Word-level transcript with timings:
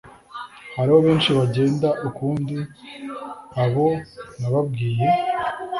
Hariho 0.77 0.97
benshi 1.05 1.29
bagenda 1.37 1.89
ukundi 2.07 2.57
abo 3.63 3.87
nababwiye 4.39 5.07